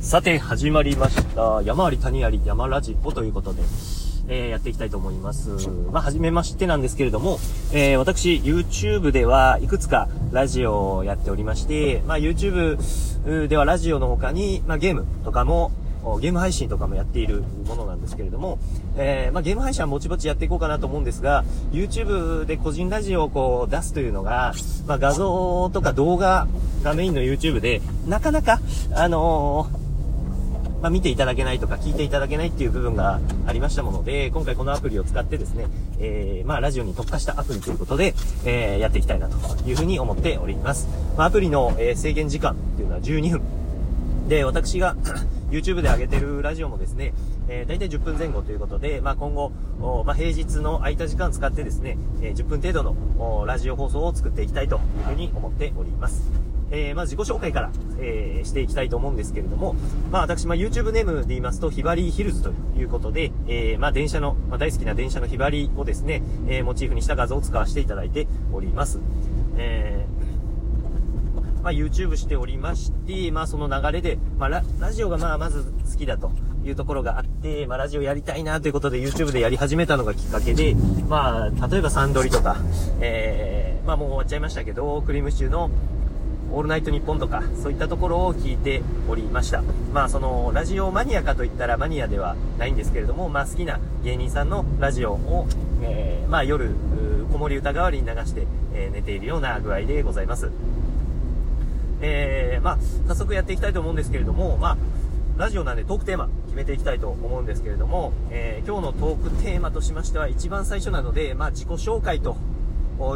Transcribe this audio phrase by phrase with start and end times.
[0.00, 1.60] さて、始まりました。
[1.62, 3.60] 山あり谷あり山ラジオということで、
[4.28, 5.50] えー、やっていきたいと思います。
[5.92, 7.38] まあ、はじめましてなんですけれども、
[7.74, 12.78] えー、私、YouTube ではいくつかラジオをやっておりまして、まあ、YouTube
[13.46, 15.70] ではラジオの他に、まあ、ゲームとかも
[16.22, 18.58] ゲーム配信とかもやっているものなんですけれども、
[18.96, 24.54] えー、まあ、ゲーム配信はぼちぼちやっていこうかなと思うんですが、YouTube で個人ラジオをこう出すというのが、
[24.86, 26.48] まあ、画像とか動画
[26.82, 28.60] がメインの YouTube で、なかなか、
[28.94, 29.79] あのー
[30.82, 35.66] まあ、見ていただけないとか聞いていただけないっていう部分がありましたもので、今回このアプリを使ってですね、
[35.98, 39.36] えー、まあ、ラジオに特化したアプリということで、えー、やっていきたいなと
[39.68, 40.88] いうふうに思っております。
[41.16, 43.42] まあ、アプリの、え、制限時間っていうのは12分。
[44.28, 44.96] で、私が
[45.50, 47.12] YouTube で上げてるラジオもですね、
[47.48, 49.52] えー、大体10分前後ということで、まあ、今後、
[50.06, 52.82] まあ、平日の空いた時間使ってですね、えー、10分程度
[53.18, 56.22] のラジオ放送を作っていきたいというふうに思っております。
[56.70, 59.74] えー、まず自己紹介から、えー、していきたいと思うんですけれども、
[60.10, 69.00] まあ私、まあ YouTube ネームで言いますと、ヒバリーヒルズということで、えー、まあ電車の、まあ大好きな電車のヒバリをですね、えー、モチーフにした画像を使わせていただいております。
[69.56, 70.40] えー
[71.62, 76.32] まあ、YouTube しておりまして、まあ、その流れで、まあラ、ラジオがまあ、まず好きだと
[76.64, 80.74] いうところがあって、まあ、ラジオやりたいなということで YouTube でやり始めたのがきっかけで、
[81.08, 82.56] まあ、例えばサンドリとか、
[83.00, 85.70] えー、まあ、もう終わっちゃいましたけど、クリームシチューの、
[86.52, 89.62] オールナイトニッポンとか、そういったところを聞いておりました。
[89.92, 95.46] まあ、その、ラジオマニアかといったらマニアではないんですけれども、まあ、好きな芸人さんのラジオを、
[95.82, 96.74] えー、まあ、夜、
[97.32, 100.50] 子守歌代わりに流して、えー、寝ているような具合でございます。
[102.02, 104.76] えー、まあ、早速やっていきたいと思うんですけれども、まあ、
[105.36, 112.36] ラジオなんでトークテーマ決めていきたいと思うんですけれども、えー、今日のトークテーマとしましては一番最初なので、まあ、自己紹介と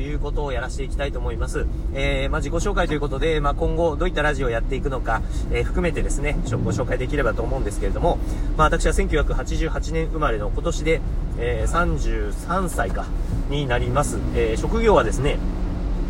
[0.00, 1.66] いうことをやらせていきたいと思います。
[1.94, 8.18] えー、まあ、自己紹介ということで、まあ、今後どういったラジオをやっていくのか、えー、含めてですね、ご紹介できればと思うんですけれども、
[8.56, 11.00] まあ、私は1988年生まれの今年で、
[11.38, 13.06] えー、33歳か、
[13.48, 14.18] になります。
[14.34, 15.38] え職業はですね、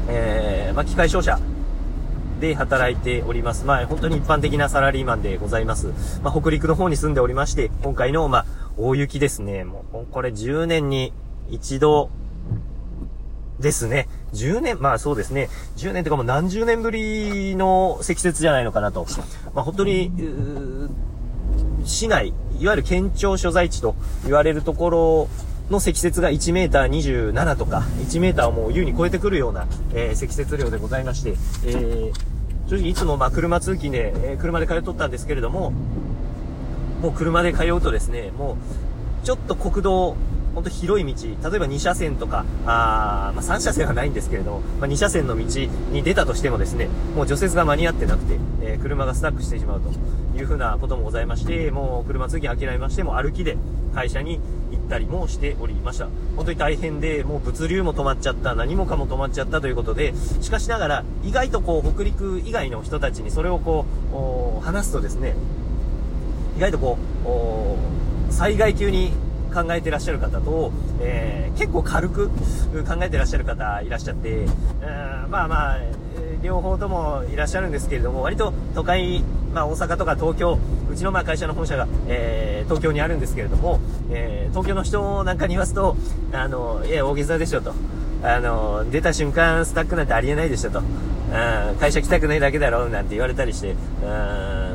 [0.09, 1.41] えまあ、機械商社
[2.43, 3.65] で働いております。
[3.65, 5.93] まあ、本当に一般的なサラリーマンでございます。
[6.23, 9.65] まあ、北陸の方に住んでおりまして、今回の、まあ、大雪ですね。
[9.65, 11.13] もう、これ10年に
[11.51, 12.11] 一度
[13.63, 14.09] ですね。
[14.35, 15.49] 10年、まあそうですね。
[15.77, 19.07] 10年とかもう何十年ぶりの積雪じゃないのかなと。
[19.55, 20.13] まあ本当に、
[21.85, 25.29] 市内、いわゆる県庁所在地と言われるところ
[25.71, 31.31] の積雪が1メーター27とか、1メーターをもう優に超えてくるような、えー、積雪量でございまして、
[31.65, 32.13] えー、
[32.69, 35.73] 正直いつもまあ車通勤で、えー、車で通っとったんですけれども、
[37.01, 38.57] もう車で通うとですね、も
[39.23, 40.17] う、ちょっと国道、
[40.55, 45.45] ほんと広い道、例えば2車線とか、あまあ、3車線はないんですけれども、まあ、2車線の道
[45.91, 49.91] に出たとしてもですね、もう除雪が間に合ってなくて、えー、車がスタックしてしまうと
[50.39, 53.57] いうふうなこともございまして、もう車通勤諦めまして、も歩きで
[53.95, 56.09] 会社に行ったりもしておりました。
[56.37, 60.13] 本当に大変で、もう物流も止まっちゃった、何もかも止まっちゃったということで、
[60.43, 63.87] しかしながら、意外とこう、北陸以外の人たちにそれをこ
[64.61, 65.35] う、話すとですね、
[66.59, 66.99] 意外とこ
[68.29, 69.13] う、災害級に
[69.53, 72.35] 考えてらっしゃる方と、えー、結構軽く考
[73.03, 74.47] えてらっしゃる方いらっしゃって、
[75.31, 75.79] まあまあ、
[76.43, 79.23] 両方ともいらっしゃるんですけれども、割と都会、
[79.55, 80.59] まあ大阪とか東京、
[80.91, 83.81] うちのまあ会社の本社が、えー、東京にあるんですけれども、
[84.11, 85.97] えー、東京の人なんかに言わすと、
[86.33, 87.75] あの、いや、大げさでしょと。
[88.25, 90.83] あの、出た瞬間スタックなんてありえないでしょと。
[91.81, 93.75] 会社来たくないだけだろうなんて言われたりして、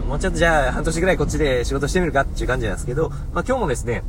[0.07, 4.03] もうちょっとじゃあ半年ぐらいこっちで仕事してみるかっていう感じなんですけど、まあ今日もですね、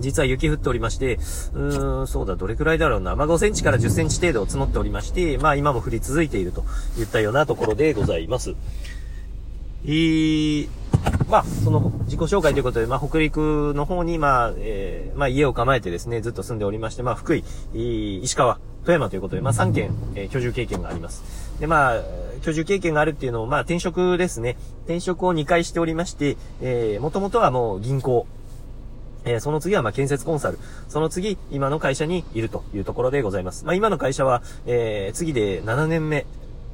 [0.00, 3.16] 実は雪降っておりまして、うーん、そうだ、どれくらいだろうな。
[3.16, 6.64] まあ、5センチから10センチ程度積もっておりまして、まあ、今も降り続いていると
[6.98, 8.54] いったようなところでございます。
[9.84, 10.68] えー、
[11.28, 17.44] まあ、その、自己紹介ということで、まあ、北陸の方に、まあ、えー、まあ、家を構えてですね、ずっと住んでおりまして、まあ、福井、
[18.22, 21.24] 石川、富山ということで、まあ、3件、えー、居住経験があります。
[21.60, 22.02] で、まあ、
[22.42, 24.56] 居住経験があるっていうのを、まあ、転職ですね。
[24.84, 28.26] 転職を2回しておりまして、えー、もともとはもう銀行、
[29.26, 30.58] え、その次は、ま、建設コンサル。
[30.88, 33.64] その次、今の会社にいるというところでございます。
[33.64, 36.26] まあ、今の会社は、えー、次で7年目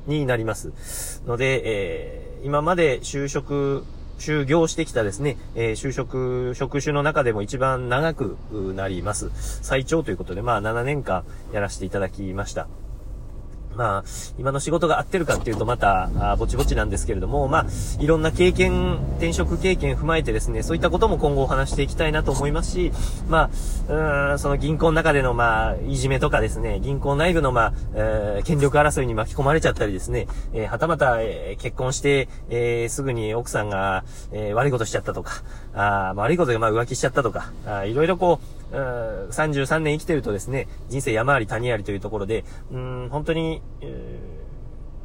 [0.06, 1.22] になります。
[1.26, 3.84] ので、えー、今まで就職、
[4.18, 8.36] 就業してきたですね、えー、就職、職種の中でも一番長く
[8.74, 9.30] なります。
[9.62, 12.68] 最長ということで、まあ、7年間やらせていただきました。
[13.76, 14.04] まあ、
[14.38, 22.92] 今の仕事が合ってるかっていうとまた、あぼちぼちなんですけれども、まあ、いろんな経験、転職経験踏まえてですね、そういったことも今後お話していきたいなと思いますし、
[23.28, 23.50] ま
[23.88, 35.42] あ、うん、その銀行の中でのまあ、いじめとかですね、銀行内部のまあ、えー、権力争いに巻き込まれちゃったりですね、えー、はたまた、えー、結婚して、えー、すぐに奥さんが、えー、悪いことしちゃったとか、
[35.74, 44.18] あ悪いことでまあ浮気しちゃったとか、あいろいろこう、うん33年生きてるとですね、人生山あり谷ありというところで、うん、本当に、え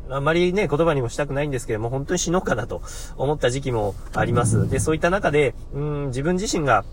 [0.09, 2.81] ー、あんまりね、言葉にもしたくないんですけども、本当に死のうかなと
[3.17, 4.69] 思った時期もあります。
[4.69, 6.85] で、そういった中で、うん、自分自身が、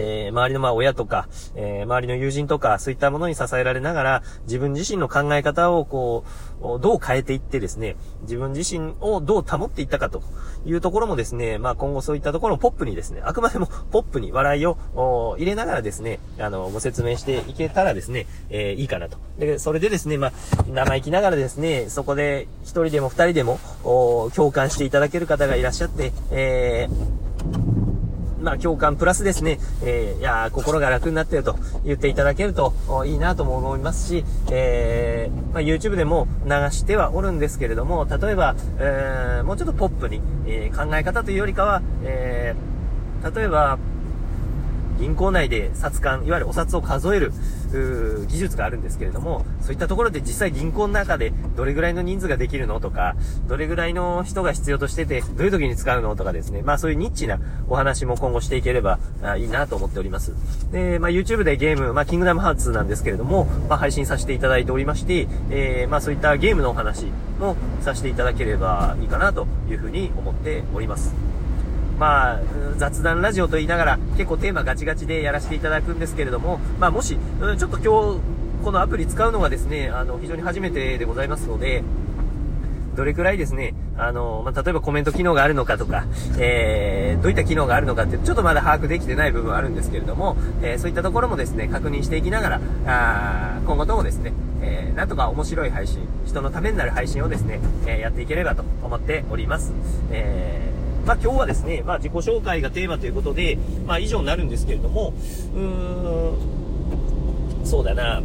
[0.00, 6.24] えー、周りのまあ親とか、えー、周りの友人とか、そういったものに支えられながら、自分自身の考え方をこ
[6.60, 10.22] う、どう変えていってですね、自分自身をどう保っていったかと
[10.64, 19.18] いうところもですね、まあ今後そういったところをポップにですね、あくまでもポップに笑いを入れながらですね、あの、ご説明していけたらですね、えー、いいかなと。
[19.38, 20.32] で、それでですね、まあ、
[20.68, 23.58] 生意気ながらですね、そこで一人でも二人でも、
[24.34, 27.69] 共感していただける方がいらっしゃって、えー
[28.40, 32.72] まあ、共感プラスですね、えー、いや心が楽になってると言っていただけると
[33.06, 42.54] いいなとも思いますし、えー、まあ、YouTube でも流してはおるんですけれども、例えば、えー、もうちょっとポップに、え考え方というよりかは、え
[43.34, 43.78] 例えば、
[45.00, 47.32] 銀行内で札管、いわゆるお札を数える、
[48.28, 53.16] 技術があるんですけれども、そういったところで実際銀行の中でどれぐらいの人数ができるのとか、
[53.48, 57.38] どれぐらいの人が必要としてて、どういう時に使うのとかですね、まあそういうニッチな
[57.68, 58.98] お話も今後していければ
[59.38, 60.32] いいなと思っております。
[60.72, 67.06] で、まあ YouTube でゲーム、まあキングダムハーツなんですけれども、まあ配信させていただいておりまして、えー、まあそういったゲームのお話
[67.38, 71.14] もさせていただければいいかなというふうに思っております。
[72.00, 72.40] まあ、
[72.78, 78.20] 雑談ラジオと言いながら結構テーマガチガチでやらせていただくんですけれども、まあもし、うん、ちょっと今日、
[78.64, 81.84] このアプリ使うのがですね、あの、非常に初めてでございますので、
[82.96, 86.06] どれくらいですね、あの、まあ、例えばコメント機能があるのかとか、
[86.38, 94.32] えー、どういった機能があるのかって、ちょっとまだ把握できてない部分あるんですけれども、えー、そういったところもですね、確認していきながら、あ今後ともですね、
[94.62, 99.74] えー、なんとか面白い配信、人のためになる配信をですね、えー、やっていければと思っております。
[100.10, 100.79] えー
[101.10, 105.12] まあ今日はですね、まあ自己紹介がテーマということで、まあ以上になるんですけれども、
[105.56, 108.22] うーん、そうだな、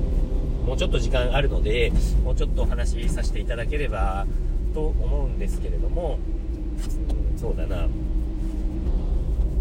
[0.67, 1.91] もうちょっと時間あるので、
[2.23, 4.27] もうちょっとお話しさせていただければ
[4.75, 6.19] と思うんですけれども、
[7.33, 7.87] うん、そうだな。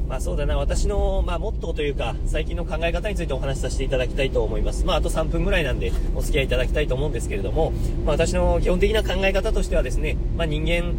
[0.06, 4.84] まあそうだな、私の、まあ、モットーというか、最近の考え方についてお話しさせていただきたいと思います。
[4.84, 7.72] まああと3分ぐらいなんで、お付き合いいただきたいと思うんですけれども、
[8.04, 10.92] まあ私の基本的な考え方としてはですね、まあ人間、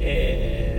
[0.00, 0.77] えー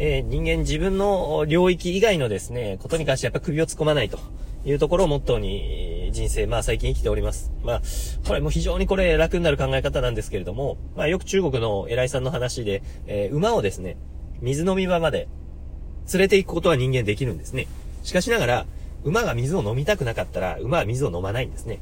[0.00, 4.20] えー、人間自分の領域以外のですね、ことに関してやっぱ首を突っ込まないと
[4.64, 7.50] いうところをモットーに人生、まあ最近生きております。
[7.64, 7.82] まあ、
[8.24, 13.96] これも非常にこれ楽になる考え方なんですけれども、まあよく中国の偉いさんの話で、えー、馬をですね、
[14.40, 15.26] 水飲み場まで
[16.12, 17.66] 連れて行くことは人間できるんですね。
[18.04, 18.66] しかしながら、
[19.02, 21.80] 馬が水を飲みたくなかったら、馬は水を飲まないんですね。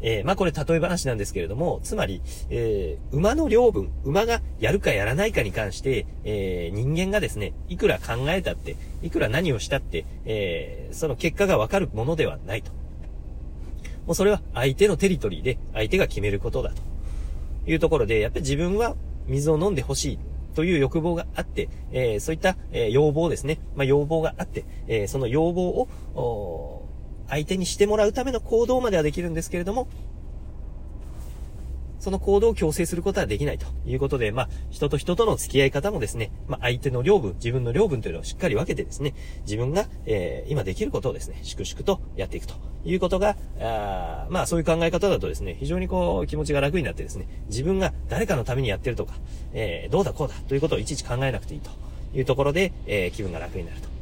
[0.00, 2.20] えー、まあこれ例え話なんですけれども、つまり、
[2.50, 12.70] えー、馬の領分、馬がやるかやらないかに関して、えー、人間がですね、いくら考えたって、いくら何をしたって、えその結果がわかるものではないと。
[14.06, 20.18] もうそれは相手のテリトリーで相手が決めることだというところで、やっぱり自分は水を飲んでほしい
[20.54, 23.58] という欲望があって、えそういった、え要望ですね。
[23.74, 26.83] まあ、要望があって、えその要望を、
[27.28, 29.88] 相手にしてもらうための行動まではできるんですけれども、
[32.04, 39.14] その行動を強制することはできないということで、まあ、人と人との付き合い方もですね、まあ、相手の領分、自分の領分というのをしっかり分けてですね、
[39.46, 49.14] 自分が、えー、今できることをですね、粛々とやっていくということが、あまあ、そういう考え方だとですね、非常にこう、気持ちが楽になってですね、自分が誰かのためにやってるとか、
[49.54, 51.70] えー、どうだこうだということをいちいち考えなくていいと
[52.14, 53.93] いうところで、えー、気分が楽になると。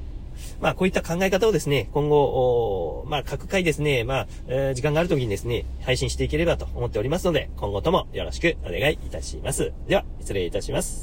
[0.60, 9.72] まあ、こういった考え方をですね、今後、まあ、各回ですね、まあ、えー、時間がある時にですね、配信していければと思っておりますので、今後ともよろしくお願いいたします。
[9.88, 11.00] では、失礼いたします。